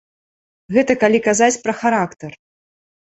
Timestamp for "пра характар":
1.67-2.31